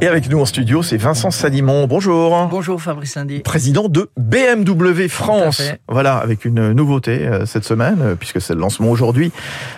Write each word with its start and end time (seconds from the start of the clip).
Et 0.00 0.06
avec 0.06 0.28
nous 0.28 0.40
en 0.40 0.44
studio, 0.44 0.82
c'est 0.82 0.96
Vincent 0.96 1.30
Salimon. 1.30 1.86
Bonjour. 1.86 2.48
Bonjour 2.50 2.82
Fabrice 2.82 3.16
Indy. 3.16 3.40
Président 3.40 3.88
de 3.88 4.10
BMW 4.18 5.08
France. 5.08 5.62
Voilà, 5.88 6.18
avec 6.18 6.44
une 6.44 6.72
nouveauté 6.72 7.26
euh, 7.26 7.46
cette 7.46 7.64
semaine, 7.64 7.98
euh, 8.02 8.14
puisque 8.14 8.40
c'est 8.40 8.54
le 8.54 8.60
lancement 8.60 8.90
aujourd'hui 8.90 9.32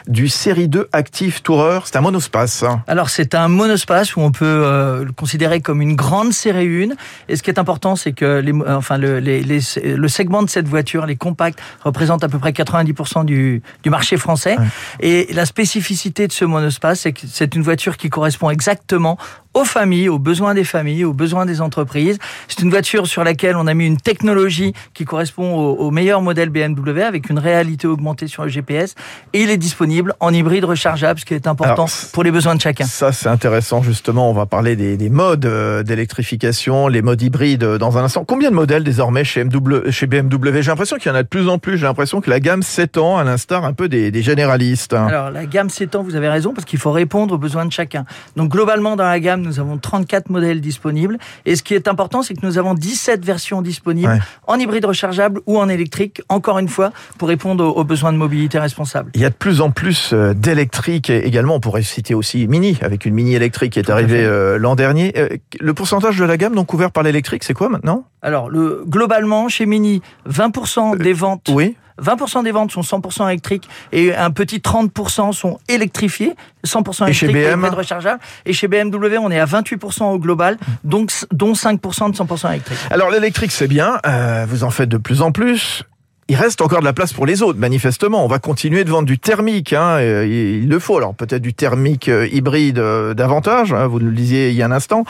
du 0.09 0.29
Série 0.29 0.69
2 0.69 0.89
Active 0.93 1.43
Tourer. 1.43 1.81
C'est 1.85 1.97
un 1.97 2.01
monospace. 2.01 2.65
Alors 2.89 3.11
c'est 3.11 3.35
un 3.35 3.49
monospace 3.49 4.17
où 4.17 4.21
on 4.21 4.33
peut 4.33 4.45
euh, 4.45 5.05
le 5.05 5.13
considérer 5.13 5.61
comme 5.61 5.81
une 5.81 5.95
grande 5.95 6.33
série 6.33 6.91
1. 6.91 6.95
Et 7.29 7.37
ce 7.37 7.43
qui 7.43 7.51
est 7.51 7.59
important, 7.59 7.95
c'est 7.95 8.13
que 8.13 8.41
les, 8.41 8.53
enfin, 8.67 8.99
le, 8.99 9.21
les, 9.21 9.43
les, 9.43 9.61
le 9.85 10.09
segment 10.09 10.43
de 10.43 10.51
cette 10.51 10.67
voiture, 10.67 11.07
les 11.07 11.17
compacts, 11.17 11.61
représente 11.85 12.25
à 12.25 12.29
peu 12.29 12.39
près 12.39 12.51
90% 12.51 13.25
du, 13.25 13.63
du 13.83 13.91
marché 13.91 14.17
français. 14.17 14.57
Ouais. 14.59 14.67
Et 15.01 15.33
la 15.35 15.47
spécificité 15.47 16.27
de 16.27 16.33
ce 16.33 16.45
monospace, 16.45 17.01
c'est 17.01 17.13
que 17.13 17.21
c'est 17.31 17.55
une 17.57 17.63
voiture 17.63 17.97
qui 17.97 18.09
correspond 18.11 18.51
exactement 18.51 19.19
aux 19.57 19.65
familles, 19.65 20.11
aux 20.11 20.19
besoins 20.19 20.53
des 20.53 20.65
familles, 20.65 21.05
aux 21.05 21.15
besoins 21.15 21.47
des 21.47 21.63
entreprises. 21.63 22.19
C'est 22.47 22.61
une 22.61 22.69
voiture 22.69 23.07
sur 23.07 23.25
laquelle 23.25 23.57
on 23.57 23.67
a 23.67 23.73
mis 23.73 23.87
une 23.87 23.97
technologie 23.97 24.75
qui 24.93 25.07
correspond 25.07 25.55
au, 25.55 25.77
au, 25.77 25.91
meilleur 25.91 26.21
modèle 26.21 26.51
BMW 26.51 27.01
avec 27.03 27.31
une 27.31 27.39
réalité 27.39 27.87
augmentée 27.87 28.27
sur 28.27 28.43
le 28.43 28.51
GPS 28.51 28.95
et 29.33 29.43
il 29.43 29.51
est 29.51 29.57
disponible 29.57 30.15
en 30.21 30.33
hybride 30.33 30.65
rechargeable, 30.65 31.19
ce 31.19 31.25
qui 31.25 31.33
est 31.33 31.47
important 31.47 31.73
Alors, 31.73 31.91
pour 32.13 32.23
les 32.23 32.31
besoins 32.31 32.55
de 32.55 32.61
chacun. 32.61 32.85
Ça, 32.85 33.13
c'est 33.13 33.31
intéressant 33.31 33.83
justement. 33.83 34.31
On 34.31 34.35
va 34.35 34.45
parler 34.45 34.77
des, 34.77 34.99
des 34.99 35.09
modes 35.09 35.47
euh, 35.47 35.83
d'électrification, 35.83 36.89
les 36.89 37.01
modes 37.01 37.23
hybrides 37.23 37.65
euh, 37.65 37.79
dans 37.79 37.97
un 37.97 38.05
instant. 38.05 38.25
Combien 38.27 38.51
de 38.51 38.55
modèles 38.55 38.85
désormais 38.85 39.25
chez, 39.25 39.43
MW, 39.43 39.91
chez 39.91 40.07
BMW 40.07 40.61
J'ai 40.61 40.71
l'impression 40.71 40.99
qu'il 40.99 41.11
y 41.11 41.15
en 41.15 41.19
a 41.19 41.23
de 41.23 41.29
plus 41.29 41.49
en 41.49 41.59
plus. 41.59 41.79
J'ai 41.79 41.87
l'impression 41.87 42.21
que 42.21 42.29
la 42.29 42.41
gamme 42.41 42.63
s'étend 42.63 43.17
à 43.17 43.25
l'instar 43.25 43.65
un 43.65 43.73
peu 43.73 43.89
des, 43.89 44.11
des 44.11 44.23
généralistes. 44.23 44.93
Alors, 44.93 45.31
la 45.31 45.47
gamme 45.47 45.71
s'étend, 45.71 46.03
vous 46.03 46.15
avez 46.15 46.29
raison, 46.29 46.53
parce 46.53 46.67
qu'il 46.67 46.79
faut 46.79 46.93
répondre 46.93 47.36
aux 47.37 47.39
besoins 47.39 47.65
de 47.65 47.73
chacun. 47.73 48.05
Donc, 48.35 48.51
globalement, 48.51 48.97
dans 48.97 49.05
la 49.05 49.21
gamme, 49.21 49.43
nous 49.43 49.61
avons 49.61 49.79
34 49.79 50.31
modèles 50.31 50.61
disponibles. 50.61 51.19
Et 51.45 51.57
ce 51.57 51.63
qui 51.63 51.75
est 51.75 51.89
important, 51.89 52.23
c'est 52.23 52.35
que 52.35 52.45
nous 52.45 52.59
avons 52.59 52.75
17 52.75 53.25
versions 53.25 53.63
disponibles 53.63 54.09
ouais. 54.09 54.19
en 54.47 54.59
hybride 54.59 54.85
rechargeable 54.85 55.41
ou 55.47 55.59
en 55.59 55.69
électrique, 55.69 56.23
encore 56.29 56.59
une 56.59 56.69
fois, 56.69 56.93
pour 57.19 57.29
répondre 57.29 57.65
aux, 57.65 57.85
besoins 57.85 58.13
de 58.13 58.19
mobilité 58.19 58.59
responsable. 58.59 59.11
Il 59.15 59.21
y 59.21 59.25
a 59.25 59.31
de 59.31 59.35
plus 59.35 59.61
en 59.61 59.71
plus 59.71 60.11
euh, 60.13 60.35
d'électriques 60.35 61.11
également. 61.11 61.55
On 61.55 61.61
pourrait 61.61 61.83
citer 61.83 62.15
aussi 62.15 62.49
Mini, 62.49 62.79
avec 62.83 63.05
une 63.05 63.15
Mini 63.15 63.35
électrique 63.35 63.75
qui 63.75 63.79
est 63.79 63.91
arrivée 63.91 64.25
euh, 64.25 64.59
l'an 64.59 64.75
dernier. 64.75 65.13
Euh, 65.17 65.29
le 65.61 65.75
pourcentage 65.75 66.19
de 66.19 66.25
la 66.25 66.37
gamme 66.37 66.55
donc 66.55 66.67
couvert 66.67 66.91
par 66.91 67.03
l'électrique, 67.03 67.45
c'est 67.45 67.55
quoi 67.55 67.69
maintenant? 67.69 68.05
Alors, 68.23 68.51
le, 68.51 68.83
globalement, 68.87 69.49
chez 69.49 69.67
Mini, 69.67 70.03
20% 70.29 70.99
des 70.99 71.13
ventes 71.13 71.51
oui 71.53 71.77
20% 72.03 72.45
des 72.45 72.53
ventes 72.53 72.73
sont 72.73 72.81
100% 72.81 73.29
électriques 73.29 73.69
et 73.93 74.15
un 74.15 74.31
petit 74.31 74.59
30% 74.59 75.33
sont 75.33 75.59
électrifiés, 75.69 76.35
100% 76.67 77.05
électriques 77.05 77.09
et, 77.09 77.13
chez 77.13 77.29
BM 77.29 77.65
et 77.65 77.69
rechargeables. 77.69 78.21
Et 78.45 78.53
chez 78.53 78.69
BMW, 78.69 79.19
on 79.19 79.31
est 79.31 79.41
à 79.41 79.47
28% 79.47 80.05
au 80.05 80.19
global, 80.19 80.59
donc 80.85 81.13
dont 81.33 81.53
5% 81.53 82.11
de 82.11 82.17
100% 82.17 82.51
électriques. 82.51 82.79
Alors 82.91 83.11
l'électrique, 83.11 83.53
c'est 83.53 83.69
bien, 83.69 83.99
euh, 84.07 84.47
vous 84.49 84.65
en 84.65 84.71
faites 84.71 84.89
de 84.89 84.99
plus 84.99 85.23
en 85.23 85.33
plus. 85.33 85.85
Il 86.29 86.35
reste 86.35 86.61
encore 86.61 86.81
de 86.81 86.85
la 86.85 86.93
place 86.93 87.13
pour 87.13 87.25
les 87.25 87.43
autres, 87.43 87.59
manifestement. 87.59 88.25
On 88.25 88.29
va 88.29 88.41
continuer 88.41 88.83
de 88.83 88.91
vendre 88.91 89.07
du 89.07 89.17
thermique, 89.17 89.73
hein, 89.73 90.01
il 90.01 90.69
le 90.69 90.79
faut. 90.81 90.97
Alors 90.97 91.15
peut-être 91.15 91.43
du 91.43 91.55
thermique 91.55 92.09
euh, 92.09 92.27
hybride 92.33 92.81
euh, 92.81 93.15
davantage, 93.15 93.73
hein, 93.73 93.87
vous 93.87 94.01
le 94.01 94.11
disiez 94.11 94.51
il 94.51 94.57
y 94.57 94.63
a 94.63 94.67
un 94.67 94.73
instant. 94.73 95.05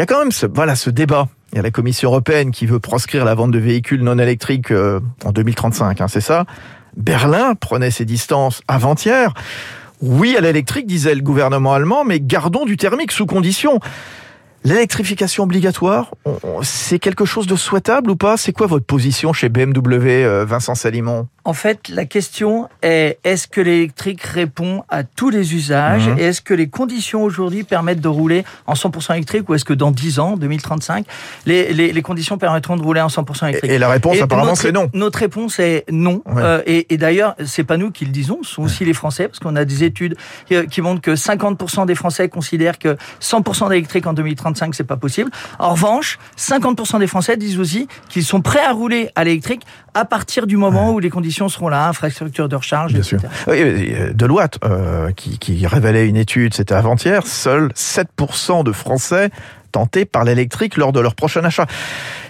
Il 0.00 0.04
y 0.04 0.04
a 0.04 0.06
quand 0.06 0.20
même 0.20 0.32
ce, 0.32 0.46
voilà, 0.46 0.76
ce 0.76 0.88
débat 0.88 1.28
il 1.52 1.56
y 1.56 1.58
a 1.58 1.62
la 1.62 1.70
Commission 1.70 2.08
européenne 2.08 2.52
qui 2.52 2.64
veut 2.64 2.80
proscrire 2.80 3.26
la 3.26 3.34
vente 3.34 3.50
de 3.50 3.58
véhicules 3.58 4.02
non 4.02 4.18
électriques 4.18 4.70
euh, 4.70 4.98
en 5.26 5.30
2035, 5.30 6.00
hein, 6.00 6.08
c'est 6.08 6.22
ça 6.22 6.46
Berlin 6.96 7.54
prenait 7.54 7.90
ses 7.90 8.06
distances 8.06 8.62
avant-hier. 8.66 9.34
Oui 10.00 10.38
à 10.38 10.40
l'électrique, 10.40 10.86
disait 10.86 11.14
le 11.14 11.20
gouvernement 11.20 11.74
allemand, 11.74 12.04
mais 12.06 12.18
gardons 12.18 12.64
du 12.64 12.78
thermique 12.78 13.12
sous 13.12 13.26
condition. 13.26 13.78
L'électrification 14.62 15.44
obligatoire, 15.44 16.12
c'est 16.62 16.98
quelque 16.98 17.24
chose 17.24 17.46
de 17.46 17.56
souhaitable 17.56 18.10
ou 18.10 18.16
pas? 18.16 18.36
C'est 18.36 18.52
quoi 18.52 18.66
votre 18.66 18.84
position 18.84 19.32
chez 19.32 19.48
BMW, 19.48 20.24
euh, 20.24 20.44
Vincent 20.44 20.74
Salimon? 20.74 21.28
En 21.44 21.54
fait, 21.54 21.88
la 21.88 22.04
question 22.04 22.68
est 22.82 23.18
est-ce 23.24 23.48
que 23.48 23.62
l'électrique 23.62 24.22
répond 24.22 24.84
à 24.90 25.02
tous 25.02 25.30
les 25.30 25.54
usages 25.54 26.06
mmh. 26.06 26.18
et 26.18 26.22
est-ce 26.24 26.42
que 26.42 26.52
les 26.52 26.68
conditions 26.68 27.24
aujourd'hui 27.24 27.64
permettent 27.64 28.02
de 28.02 28.08
rouler 28.08 28.44
en 28.66 28.74
100% 28.74 29.14
électrique 29.14 29.48
ou 29.48 29.54
est-ce 29.54 29.64
que 29.64 29.72
dans 29.72 29.90
10 29.90 30.18
ans, 30.18 30.36
2035, 30.36 31.06
les, 31.46 31.72
les, 31.72 31.92
les, 31.92 32.02
conditions 32.02 32.36
permettront 32.36 32.76
de 32.76 32.82
rouler 32.82 33.00
en 33.00 33.06
100% 33.06 33.48
électrique? 33.48 33.70
Et 33.70 33.78
la 33.78 33.88
réponse 33.88 34.16
et 34.16 34.20
apparemment 34.20 34.54
c'est 34.54 34.72
non. 34.72 34.90
Notre 34.92 35.20
réponse 35.20 35.58
est 35.58 35.86
non. 35.90 36.22
Ouais. 36.26 36.42
Euh, 36.42 36.62
et, 36.66 36.92
et 36.92 36.98
d'ailleurs, 36.98 37.34
c'est 37.46 37.64
pas 37.64 37.78
nous 37.78 37.90
qui 37.90 38.04
le 38.04 38.12
disons, 38.12 38.40
ce 38.42 38.56
sont 38.56 38.62
aussi 38.62 38.82
ouais. 38.82 38.88
les 38.88 38.94
Français 38.94 39.26
parce 39.26 39.38
qu'on 39.38 39.56
a 39.56 39.64
des 39.64 39.84
études 39.84 40.16
qui, 40.46 40.54
qui, 40.66 40.82
montrent 40.82 41.00
que 41.00 41.12
50% 41.12 41.86
des 41.86 41.94
Français 41.94 42.28
considèrent 42.28 42.78
que 42.78 42.98
100% 43.22 43.70
d'électrique 43.70 44.06
en 44.06 44.12
2035 44.12 44.49
c'est 44.72 44.84
pas 44.84 44.96
possible. 44.96 45.30
En 45.58 45.70
revanche, 45.70 46.18
50% 46.38 46.98
des 46.98 47.06
Français 47.06 47.36
disent 47.36 47.58
aussi 47.58 47.88
qu'ils 48.08 48.24
sont 48.24 48.40
prêts 48.40 48.64
à 48.64 48.72
rouler 48.72 49.10
à 49.14 49.24
l'électrique 49.24 49.62
à 49.94 50.04
partir 50.04 50.46
du 50.46 50.56
moment 50.56 50.90
ouais. 50.90 50.94
où 50.94 50.98
les 51.00 51.10
conditions 51.10 51.48
seront 51.48 51.68
là, 51.68 51.88
infrastructure 51.88 52.48
de 52.48 52.56
recharge, 52.56 52.92
Bien 52.92 53.02
etc. 53.02 53.18
Sûr. 53.18 53.52
Oui, 53.52 54.14
Deloitte, 54.14 54.58
euh, 54.64 55.10
qui, 55.12 55.38
qui, 55.38 55.66
révélait 55.66 56.08
une 56.08 56.16
étude, 56.16 56.54
c'était 56.54 56.74
avant-hier, 56.74 57.26
seuls 57.26 57.72
7% 57.74 58.64
de 58.64 58.72
Français 58.72 59.30
tentés 59.70 60.04
par 60.04 60.24
l'électrique 60.24 60.76
lors 60.76 60.92
de 60.92 61.00
leur 61.00 61.14
prochain 61.14 61.44
achat. 61.44 61.66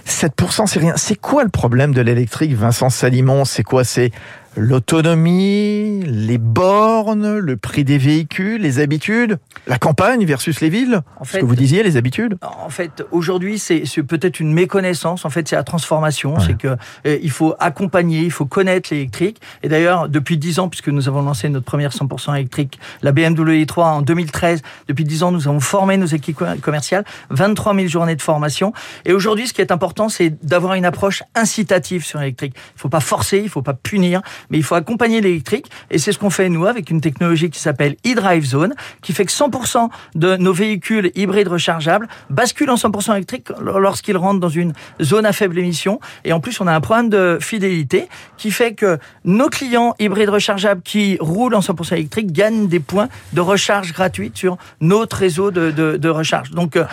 7%, 0.07 0.67
c'est 0.67 0.81
rien. 0.81 0.95
C'est 0.97 1.21
quoi 1.21 1.45
le 1.45 1.51
problème 1.51 1.93
de 1.95 2.01
l'électrique, 2.01 2.55
Vincent 2.55 2.91
Salimon? 2.91 3.45
C'est 3.45 3.63
quoi? 3.63 3.85
C'est 3.85 4.11
l'autonomie, 4.57 6.03
les 6.05 6.39
bornes, 6.39 7.39
le 7.39 7.57
prix 7.57 7.85
des 7.85 7.99
véhicules, 7.99 8.61
les 8.61 8.81
habitudes, 8.81 9.39
la 9.67 9.79
campagne 9.79 10.25
versus 10.25 10.61
les 10.61 10.69
villes? 10.69 11.03
En 11.19 11.25
fait, 11.25 11.39
Ce 11.39 11.43
que 11.43 11.47
vous 11.47 11.55
disiez, 11.55 11.83
les 11.83 11.97
habitudes 11.97 12.37
En 12.43 12.71
fait, 12.71 13.05
aujourd'hui, 13.13 13.59
c'est 13.59 13.85
peut-être 14.03 14.41
une 14.41 14.53
méconnaissance. 14.53 15.25
En 15.25 15.31
fait, 15.31 15.47
c'est 15.49 15.57
la 15.57 15.63
transformation. 15.63 16.35
Ouais. 16.35 16.41
C'est 16.47 16.57
que 16.57 16.77
euh, 17.07 17.19
il 17.23 17.31
faut 17.31 17.55
accompagner, 17.59 18.21
il 18.21 18.31
faut 18.33 18.47
connaître 18.47 18.93
l'électrique. 18.93 19.41
Et 19.63 19.69
d'ailleurs, 19.69 20.09
depuis 20.09 20.37
10 20.37 20.59
ans, 20.61 20.69
puisque 20.69 20.89
nous 20.89 21.09
avons 21.09 21.23
lancé 21.23 21.49
notre 21.49 21.67
première 21.67 21.93
100% 21.93 22.35
électrique, 22.35 22.79
la 23.03 23.13
BMW 23.13 23.65
i3 23.65 23.83
en 23.83 24.03
2013, 24.03 24.63
depuis 24.89 25.05
10 25.05 25.23
ans, 25.23 25.33
nous 25.33 25.47
avons 25.49 25.61
formé 25.61 25.97
nos 25.97 26.07
équipes 26.07 26.43
commerciales, 26.61 27.05
23 27.31 27.75
000 27.75 27.89
journées 27.89 28.17
de 28.17 28.23
formation. 28.23 28.73
Et 29.05 29.13
aujourd'hui, 29.13 29.49
ce 29.49 29.53
qui 29.53 29.61
est 29.61 29.73
important, 29.73 30.09
c'est 30.09 30.31
d'avoir 30.45 30.75
une 30.75 30.85
approche 30.85 31.23
incitative 31.35 32.05
sur 32.05 32.19
l'électrique. 32.19 32.55
Il 32.57 32.77
ne 32.77 32.81
faut 32.81 32.89
pas 32.89 33.01
forcer, 33.01 33.39
il 33.39 33.45
ne 33.45 33.49
faut 33.49 33.63
pas 33.63 33.75
punir 33.75 34.21
mais 34.51 34.59
il 34.59 34.65
faut 34.65 34.75
accompagner 34.75 35.21
l'électrique. 35.21 35.71
Et 35.91 35.99
c'est 35.99 36.13
ce 36.13 36.19
qu'on 36.19 36.31
fait, 36.31 36.49
nous, 36.49 36.67
avec 36.67 36.91
une 36.91 37.01
technologie 37.01 37.51
qui 37.51 37.61
s'appelle 37.61 37.97
e-Drive 38.07 38.45
Zone, 38.45 38.75
qui 39.03 39.13
fait 39.13 39.25
que 39.25 39.33
100% 39.33 39.89
de 40.15 40.37
nos 40.37 40.53
véhicules 40.53 41.11
hybrides 41.15 41.49
rechargeables 41.49 42.09
basculent 42.31 42.71
en 42.71 42.77
100% 42.77 43.15
électrique 43.15 43.49
lorsqu'ils 43.61 44.17
rentrent 44.17 44.41
dans 44.41 44.49
une 44.49 44.73
zone 45.01 45.27
à 45.27 45.33
faible 45.33 45.59
émission. 45.59 46.01
Et 46.25 46.33
en 46.33 46.41
plus, 46.41 46.61
on 46.61 46.67
a 46.67 46.75
un 46.75 46.81
programme 46.81 47.09
de 47.09 47.39
fidélité 47.41 48.09
qui 48.37 48.51
fait 48.51 48.75
que 48.75 48.99
nos 49.25 49.49
clients 49.49 49.95
hybrides 49.99 50.31
rechargeables 50.31 50.83
qui 50.83 51.17
roulent 51.21 51.55
en 51.55 51.61
100% 51.61 51.95
électrique 51.95 52.33
gagnent 52.33 52.69
des 52.69 52.81
points 52.81 53.09
de 53.33 53.41
recharge 53.41 53.93
gratuite 53.93 54.37
sur 54.37 54.57
notre 54.81 55.17
réseau 55.17 55.51
de, 55.51 55.71
de, 55.71 55.97
de 55.97 56.09
recharge. 56.09 56.51
Donc, 56.51 56.77
euh, 56.77 56.85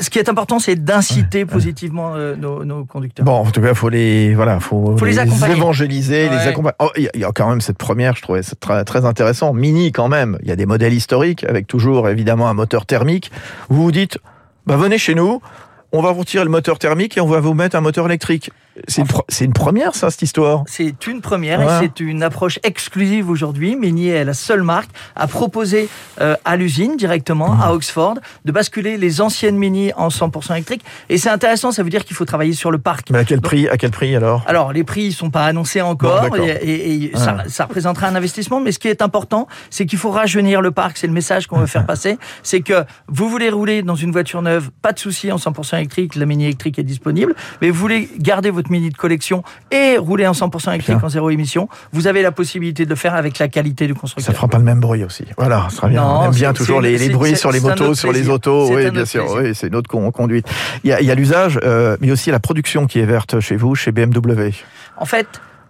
ce 0.00 0.10
qui 0.10 0.18
est 0.18 0.28
important, 0.28 0.58
c'est 0.58 0.76
d'inciter 0.76 1.44
positivement 1.44 2.14
euh, 2.14 2.36
nos, 2.36 2.64
nos, 2.64 2.84
conducteurs. 2.84 3.24
Bon, 3.24 3.32
en 3.32 3.50
tout 3.50 3.60
cas, 3.60 3.74
faut 3.74 3.88
les, 3.88 4.34
voilà, 4.34 4.60
faut, 4.60 4.96
faut 4.96 5.04
les, 5.04 5.12
les 5.12 5.50
évangéliser, 5.50 6.28
ouais. 6.28 6.36
les 6.36 6.48
accompagner. 6.48 6.76
Oh, 6.80 6.90
il 6.96 7.10
y, 7.14 7.18
y, 7.18 7.24
a 7.24 7.32
quand 7.32 7.48
même 7.48 7.60
cette 7.60 7.78
première, 7.78 8.16
je 8.16 8.22
trouvais 8.22 8.42
très, 8.42 8.84
très 8.84 9.04
intéressant. 9.04 9.52
Mini, 9.52 9.92
quand 9.92 10.08
même. 10.08 10.38
Il 10.42 10.48
y 10.48 10.52
a 10.52 10.56
des 10.56 10.66
modèles 10.66 10.94
historiques 10.94 11.44
avec 11.44 11.66
toujours, 11.66 12.08
évidemment, 12.08 12.48
un 12.48 12.54
moteur 12.54 12.86
thermique. 12.86 13.30
Vous 13.68 13.82
vous 13.82 13.92
dites, 13.92 14.18
bah, 14.66 14.76
venez 14.76 14.98
chez 14.98 15.14
nous, 15.14 15.40
on 15.92 16.02
va 16.02 16.12
vous 16.12 16.20
retirer 16.20 16.44
le 16.44 16.50
moteur 16.50 16.78
thermique 16.78 17.16
et 17.16 17.20
on 17.20 17.26
va 17.26 17.40
vous 17.40 17.54
mettre 17.54 17.76
un 17.76 17.80
moteur 17.80 18.06
électrique. 18.06 18.50
C'est 18.86 19.02
une, 19.02 19.08
c'est 19.28 19.44
une 19.44 19.52
première, 19.52 19.94
ça, 19.94 20.10
cette 20.10 20.22
histoire? 20.22 20.64
C'est 20.66 21.06
une 21.06 21.20
première 21.20 21.60
ouais. 21.60 21.66
et 21.66 21.78
c'est 21.80 22.00
une 22.00 22.22
approche 22.22 22.58
exclusive 22.62 23.30
aujourd'hui. 23.30 23.76
Mini 23.76 24.08
est 24.08 24.24
la 24.24 24.34
seule 24.34 24.62
marque 24.62 24.90
à 25.16 25.26
proposer 25.26 25.88
euh, 26.20 26.36
à 26.44 26.56
l'usine 26.56 26.96
directement, 26.96 27.54
mmh. 27.54 27.60
à 27.62 27.72
Oxford, 27.72 28.14
de 28.44 28.52
basculer 28.52 28.96
les 28.96 29.20
anciennes 29.20 29.56
Mini 29.56 29.92
en 29.96 30.08
100% 30.08 30.52
électrique. 30.52 30.84
Et 31.08 31.18
c'est 31.18 31.30
intéressant, 31.30 31.72
ça 31.72 31.82
veut 31.82 31.90
dire 31.90 32.04
qu'il 32.04 32.16
faut 32.16 32.24
travailler 32.24 32.52
sur 32.52 32.70
le 32.70 32.78
parc. 32.78 33.10
Mais 33.10 33.18
à 33.18 33.24
quel 33.24 33.38
Donc, 33.38 33.44
prix 33.44 33.68
À 33.68 33.76
quel 33.76 33.90
prix 33.90 34.14
alors? 34.14 34.44
Alors, 34.46 34.72
les 34.72 34.84
prix 34.84 35.06
ne 35.06 35.12
sont 35.12 35.30
pas 35.30 35.44
annoncés 35.46 35.80
encore 35.80 36.28
bon, 36.28 36.36
et, 36.36 36.48
et, 36.48 36.94
et 36.94 36.98
ouais. 36.98 37.10
ça, 37.14 37.44
ça, 37.48 37.64
représentera 37.64 38.08
un 38.08 38.14
investissement. 38.14 38.60
Mais 38.60 38.72
ce 38.72 38.78
qui 38.78 38.88
est 38.88 39.02
important, 39.02 39.48
c'est 39.70 39.86
qu'il 39.86 39.98
faut 39.98 40.10
rajeunir 40.10 40.60
le 40.60 40.70
parc. 40.70 40.98
C'est 40.98 41.06
le 41.06 41.12
message 41.12 41.46
qu'on 41.46 41.58
veut 41.58 41.66
faire 41.66 41.86
passer. 41.86 42.18
C'est 42.42 42.60
que 42.60 42.84
vous 43.08 43.28
voulez 43.28 43.50
rouler 43.50 43.82
dans 43.82 43.94
une 43.94 44.12
voiture 44.12 44.42
neuve, 44.42 44.70
pas 44.82 44.92
de 44.92 44.98
souci, 44.98 45.30
en 45.32 45.36
100% 45.36 45.76
électrique, 45.76 46.14
la 46.14 46.26
Mini 46.26 46.44
électrique 46.44 46.78
est 46.78 46.84
disponible. 46.84 47.34
Mais 47.60 47.70
vous 47.70 47.78
voulez 47.78 48.08
garder 48.18 48.50
votre 48.50 48.67
Mini 48.70 48.90
de 48.90 48.96
collection 48.96 49.42
et 49.70 49.96
rouler 49.98 50.26
en 50.26 50.32
100% 50.32 50.70
électrique 50.70 50.96
Bien. 50.96 51.04
en 51.04 51.08
zéro 51.08 51.30
émission, 51.30 51.68
vous 51.92 52.06
avez 52.06 52.22
la 52.22 52.32
possibilité 52.32 52.84
de 52.84 52.90
le 52.90 52.96
faire 52.96 53.14
avec 53.14 53.38
la 53.38 53.48
qualité 53.48 53.86
du 53.86 53.94
constructeur. 53.94 54.32
Ça 54.32 54.36
fera 54.36 54.48
pas 54.48 54.58
le 54.58 54.64
même 54.64 54.80
bruit 54.80 55.04
aussi. 55.04 55.24
Voilà, 55.36 55.66
ça 55.70 55.76
sera 55.76 55.88
bien. 55.88 56.02
Non, 56.02 56.20
On 56.20 56.24
aime 56.26 56.30
bien 56.32 56.52
toujours 56.52 56.80
les, 56.80 56.98
les 56.98 57.08
bruits 57.10 57.36
sur 57.36 57.52
les 57.52 57.60
motos, 57.60 57.94
sur 57.94 58.12
les 58.12 58.28
autos. 58.28 58.74
Oui, 58.74 58.90
bien 58.90 59.04
sûr. 59.04 59.26
Oui, 59.36 59.54
c'est 59.54 59.68
une 59.68 59.74
autre 59.74 59.88
conduite. 59.88 60.46
Il 60.84 60.90
y 60.90 60.92
a, 60.92 61.12
a 61.12 61.14
l'usage, 61.14 61.58
euh, 61.62 61.96
mais 62.00 62.10
aussi 62.10 62.30
la 62.30 62.40
production 62.40 62.86
qui 62.86 63.00
est 63.00 63.06
verte 63.06 63.40
chez 63.40 63.56
vous, 63.56 63.74
chez 63.74 63.92
BMW. 63.92 64.50
En 64.96 65.04
fait, 65.04 65.26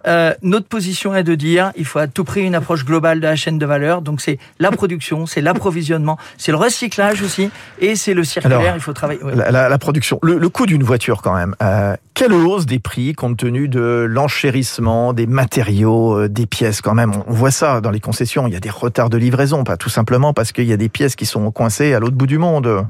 euh, 0.08 0.34
notre 0.42 0.66
position 0.66 1.14
est 1.14 1.22
de 1.22 1.34
dire 1.34 1.72
il 1.76 1.84
faut 1.84 1.98
à 1.98 2.06
tout 2.06 2.24
prix 2.24 2.44
une 2.44 2.54
approche 2.54 2.84
globale 2.84 3.20
de 3.20 3.26
la 3.26 3.36
chaîne 3.36 3.58
de 3.58 3.66
valeur. 3.66 4.02
Donc 4.02 4.20
c'est 4.20 4.38
la 4.58 4.70
production, 4.70 5.26
c'est 5.26 5.40
l'approvisionnement, 5.40 6.18
c'est 6.38 6.50
le 6.50 6.58
recyclage 6.58 7.22
aussi, 7.22 7.50
et 7.78 7.94
c'est 7.94 8.14
le 8.14 8.24
circulaire. 8.24 8.74
il 8.74 8.80
faut 8.80 8.92
travailler. 8.92 9.20
La, 9.34 9.68
la, 9.68 9.78
production, 9.78 10.18
le, 10.22 10.38
le 10.38 10.48
coût 10.48 10.66
d'une 10.66 10.82
voiture 10.82 11.22
quand 11.22 11.34
même. 11.34 11.54
Euh, 11.62 11.94
quelle 12.14 12.32
hausse 12.32 12.66
des 12.66 12.78
prix 12.78 13.12
compte 13.12 13.36
tenu 13.36 13.68
de 13.68 14.06
l'enchérissement 14.08 15.12
des 15.12 15.26
matériaux, 15.26 16.18
euh, 16.18 16.28
des 16.28 16.46
pièces 16.46 16.80
quand 16.80 16.94
même? 16.94 17.12
On 17.26 17.32
voit 17.32 17.50
ça 17.50 17.80
dans 17.80 17.90
les 17.90 18.00
concessions. 18.00 18.46
Il 18.46 18.52
y 18.52 18.56
a 18.56 18.60
des 18.60 18.70
retards 18.70 19.10
de 19.10 19.18
livraison, 19.18 19.62
pas 19.62 19.76
tout 19.76 19.90
simplement 19.90 20.32
parce 20.32 20.52
qu'il 20.52 20.64
y 20.64 20.72
a 20.72 20.76
des 20.76 20.88
pièces 20.88 21.16
qui 21.16 21.26
sont 21.26 21.50
coincées 21.50 21.94
à 21.94 22.00
l'autre 22.00 22.16
bout 22.16 22.26
du 22.26 22.38
monde. 22.38 22.84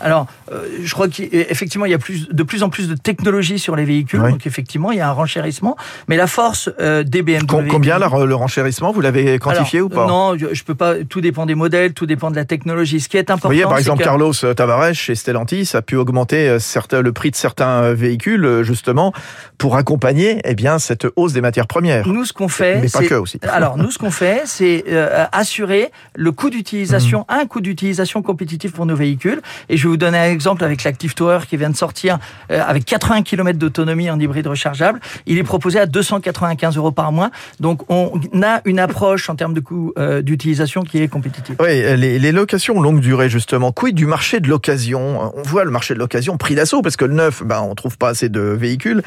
Alors, 0.00 0.26
euh, 0.52 0.66
je 0.82 0.92
crois 0.92 1.08
qu'effectivement, 1.08 1.86
il 1.86 1.90
y 1.90 1.94
a 1.94 1.98
plus, 1.98 2.28
de 2.28 2.42
plus 2.42 2.62
en 2.62 2.68
plus 2.68 2.88
de 2.88 2.94
technologie 2.94 3.58
sur 3.58 3.76
les 3.76 3.84
véhicules. 3.84 4.20
Donc, 4.20 4.46
effectivement, 4.46 4.92
il 4.92 4.98
y 4.98 5.00
a 5.00 5.08
un 5.08 5.12
renchérissement. 5.12 5.76
Mais 6.08 6.16
la 6.16 6.26
force 6.26 6.70
euh, 6.80 7.02
des 7.02 7.22
BMW... 7.22 7.68
Combien 7.68 7.98
le 7.98 8.34
renchérissement 8.34 8.92
Vous 8.92 9.00
l'avez 9.00 9.38
quantifié 9.38 9.80
ou 9.80 9.88
pas 9.88 10.06
Non, 10.06 10.36
je 10.36 10.64
peux 10.64 10.74
pas. 10.74 10.94
Tout 11.08 11.20
dépend 11.20 11.46
des 11.46 11.54
modèles, 11.54 11.92
tout 11.92 12.06
dépend 12.06 12.30
de 12.30 12.36
la 12.36 12.44
technologie. 12.44 13.00
Ce 13.00 13.08
qui 13.08 13.16
est 13.16 13.30
important... 13.30 13.48
Vous 13.48 13.54
voyez, 13.54 13.64
par 13.64 13.78
exemple, 13.78 14.02
Carlos 14.02 14.32
Tavares 14.32 14.94
chez 14.94 15.14
Stellantis 15.14 15.70
a 15.74 15.82
pu 15.82 15.96
augmenter 15.96 16.48
euh, 16.48 16.58
certains, 16.58 17.02
le 17.02 17.12
prix 17.12 17.30
de 17.30 17.36
certains 17.36 17.92
véhicules, 17.92 18.62
justement, 18.62 19.12
pour 19.58 19.76
accompagner 19.76 20.40
eh 20.44 20.54
bien, 20.54 20.78
cette 20.78 21.06
hausse 21.16 21.32
des 21.32 21.40
matières 21.40 21.66
premières. 21.66 22.06
Nous, 22.06 22.24
ce 22.24 22.32
qu'on 22.32 22.48
fait... 22.48 22.80
Mais 22.80 22.88
pas 22.88 23.02
que 23.02 23.14
aussi. 23.14 23.40
Alors, 23.52 23.76
nous, 23.76 23.90
ce 23.90 23.98
qu'on 23.98 24.10
fait, 24.10 24.42
c'est 24.44 24.84
assurer 25.32 25.90
le 26.14 26.32
coût 26.32 26.50
d'utilisation, 26.50 27.20
mmh. 27.20 27.32
un 27.32 27.46
coût 27.46 27.60
d'utilisation 27.60 28.22
compétitif 28.22 28.72
pour 28.72 28.86
nos 28.86 28.96
véhicules. 28.96 29.40
Et 29.68 29.76
je 29.76 29.87
vais 29.88 29.92
vous 29.92 29.96
donner 29.96 30.18
un 30.18 30.30
exemple 30.30 30.64
avec 30.64 30.84
l'Active 30.84 31.14
Tower 31.14 31.40
qui 31.48 31.56
vient 31.56 31.70
de 31.70 31.76
sortir 31.76 32.18
euh, 32.50 32.62
avec 32.66 32.84
80 32.84 33.22
km 33.22 33.58
d'autonomie 33.58 34.10
en 34.10 34.18
hybride 34.18 34.46
rechargeable. 34.46 35.00
Il 35.26 35.38
est 35.38 35.42
proposé 35.42 35.78
à 35.78 35.86
295 35.86 36.76
euros 36.76 36.92
par 36.92 37.12
mois. 37.12 37.30
Donc 37.60 37.82
on 37.90 38.20
a 38.42 38.60
une 38.64 38.78
approche 38.78 39.28
en 39.30 39.36
termes 39.36 39.54
de 39.54 39.60
coût 39.60 39.92
euh, 39.98 40.22
d'utilisation 40.22 40.82
qui 40.82 41.02
est 41.02 41.08
compétitive. 41.08 41.56
Oui, 41.60 41.82
les, 41.96 42.18
les, 42.18 42.32
locations 42.32 42.80
longue 42.80 43.00
durée 43.00 43.28
justement. 43.28 43.72
Quid 43.72 43.94
du 43.94 44.06
marché 44.06 44.40
de 44.40 44.48
l'occasion? 44.48 45.32
On 45.34 45.42
voit 45.42 45.64
le 45.64 45.70
marché 45.70 45.94
de 45.94 45.98
l'occasion 45.98 46.36
pris 46.36 46.54
d'assaut 46.54 46.82
parce 46.82 46.96
que 46.96 47.04
le 47.04 47.14
neuf, 47.14 47.42
ben, 47.44 47.60
on 47.60 47.74
trouve 47.74 47.98
pas 47.98 48.08
assez 48.08 48.28
de 48.28 48.40
véhicules 48.40 49.02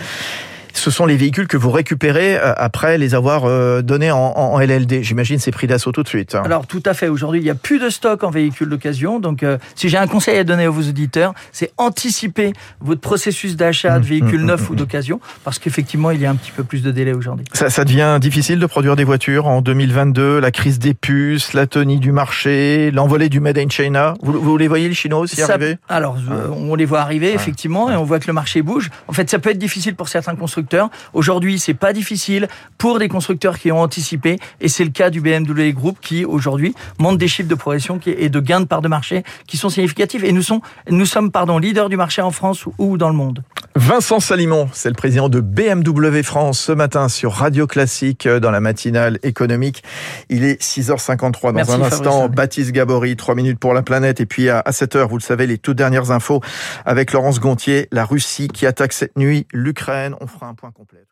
ce 0.73 0.91
sont 0.91 1.05
les 1.05 1.15
véhicules 1.15 1.47
que 1.47 1.57
vous 1.57 1.71
récupérez 1.71 2.37
euh, 2.37 2.53
après 2.57 2.97
les 2.97 3.15
avoir 3.15 3.45
euh, 3.45 3.81
donnés 3.81 4.11
en, 4.11 4.59
LLD. 4.59 5.03
J'imagine 5.03 5.39
c'est 5.39 5.51
pris 5.51 5.67
d'assaut 5.67 5.91
tout 5.91 6.03
de 6.03 6.07
suite. 6.07 6.35
Hein. 6.35 6.43
Alors 6.45 6.67
tout 6.67 6.83
à 6.85 6.93
fait. 6.93 7.07
Aujourd'hui, 7.07 7.39
il 7.39 7.43
n'y 7.43 7.49
a 7.49 7.55
plus 7.55 7.79
de 7.79 7.89
stock 7.89 8.23
en 8.23 8.29
véhicules 8.29 8.69
d'occasion. 8.69 9.19
Donc 9.19 9.43
euh, 9.43 9.57
si 9.75 9.89
j'ai 9.89 9.97
un 9.97 10.07
conseil 10.07 10.37
à 10.37 10.43
donner 10.43 10.65
à 10.65 10.69
vos 10.69 10.81
auditeurs, 10.81 11.33
c'est 11.51 11.71
anticiper 11.77 12.53
votre 12.79 13.01
processus 13.01 13.55
d'achat 13.55 13.99
de 13.99 14.05
mmh, 14.05 14.07
véhicules 14.07 14.41
mmh, 14.41 14.45
neufs 14.45 14.69
mmh, 14.69 14.73
ou 14.73 14.75
d'occasion, 14.75 15.19
parce 15.43 15.59
qu'effectivement, 15.59 16.11
il 16.11 16.21
y 16.21 16.25
a 16.25 16.29
un 16.29 16.35
petit 16.35 16.51
peu 16.51 16.63
plus 16.63 16.83
de 16.83 16.91
délai 16.91 17.13
aujourd'hui. 17.13 17.45
Ça, 17.53 17.69
ça, 17.69 17.85
devient 17.85 18.17
difficile 18.21 18.59
de 18.59 18.65
produire 18.65 18.95
des 18.95 19.03
voitures 19.03 19.47
en 19.47 19.61
2022. 19.61 20.39
La 20.39 20.51
crise 20.51 20.79
des 20.79 20.93
puces, 20.93 21.53
la 21.53 21.67
tonie 21.67 21.99
du 21.99 22.11
marché, 22.11 22.91
l'envolée 22.91 23.29
du 23.29 23.39
Made 23.39 23.57
in 23.57 23.69
China. 23.69 24.13
Vous, 24.21 24.39
vous, 24.39 24.57
les 24.57 24.67
voyez 24.67 24.87
les 24.87 24.93
Chinois 24.93 25.19
aussi 25.19 25.41
arriver? 25.41 25.77
Alors 25.89 26.17
on 26.51 26.75
les 26.75 26.85
voit 26.85 27.01
arriver 27.01 27.33
effectivement, 27.33 27.91
et 27.91 27.95
on 27.95 28.03
voit 28.03 28.19
que 28.19 28.27
le 28.27 28.33
marché 28.33 28.61
bouge. 28.61 28.89
En 29.07 29.13
fait, 29.13 29.29
ça 29.29 29.39
peut 29.39 29.49
être 29.49 29.57
difficile 29.57 29.95
pour 29.95 30.07
certains 30.07 30.35
constructeurs 30.35 30.60
Aujourd'hui, 31.13 31.59
c'est 31.59 31.73
pas 31.73 31.93
difficile 31.93 32.47
pour 32.77 32.99
des 32.99 33.07
constructeurs 33.07 33.59
qui 33.59 33.71
ont 33.71 33.81
anticipé, 33.81 34.37
et 34.59 34.67
c'est 34.67 34.83
le 34.83 34.89
cas 34.89 35.09
du 35.09 35.21
BMW 35.21 35.71
Group 35.71 35.97
qui 36.01 36.25
aujourd'hui 36.25 36.73
monte 36.99 37.17
des 37.17 37.27
chiffres 37.27 37.49
de 37.49 37.55
progression 37.55 37.99
et 38.05 38.29
de 38.29 38.39
gains 38.39 38.61
de 38.61 38.65
part 38.65 38.81
de 38.81 38.87
marché 38.87 39.23
qui 39.47 39.57
sont 39.57 39.69
significatifs. 39.69 40.23
Et 40.23 40.31
nous, 40.31 40.41
sommes, 40.41 40.61
nous 40.89 41.05
sommes 41.05 41.31
pardon, 41.31 41.57
leaders 41.57 41.89
du 41.89 41.97
marché 41.97 42.21
en 42.21 42.31
France 42.31 42.65
ou 42.77 42.97
dans 42.97 43.09
le 43.09 43.15
monde. 43.15 43.43
Vincent 43.75 44.19
Salimon, 44.19 44.69
c'est 44.73 44.89
le 44.89 44.95
président 44.95 45.29
de 45.29 45.39
BMW 45.39 46.23
France 46.23 46.59
ce 46.59 46.71
matin 46.73 47.07
sur 47.07 47.31
Radio 47.31 47.67
Classique 47.67 48.25
euh, 48.25 48.39
dans 48.41 48.51
la 48.51 48.59
matinale 48.59 49.17
économique. 49.23 49.83
Il 50.29 50.43
est 50.43 50.61
6h53 50.61 51.53
dans 51.53 51.71
un 51.71 51.81
instant. 51.81 52.27
Baptiste 52.27 52.71
Gabory, 52.71 53.15
3 53.15 53.33
minutes 53.35 53.59
pour 53.59 53.73
la 53.73 53.81
planète. 53.81 54.19
Et 54.19 54.25
puis 54.25 54.49
à 54.49 54.61
7h, 54.61 55.07
vous 55.07 55.17
le 55.17 55.23
savez, 55.23 55.47
les 55.47 55.57
toutes 55.57 55.77
dernières 55.77 56.11
infos 56.11 56.41
avec 56.85 57.13
Laurence 57.13 57.39
Gontier, 57.39 57.87
la 57.91 58.03
Russie 58.03 58.49
qui 58.49 58.65
attaque 58.65 58.91
cette 58.91 59.17
nuit 59.17 59.47
l'Ukraine. 59.53 60.15
On 60.19 60.27
fera 60.27 60.50
point 60.55 60.75
complet. 60.75 61.07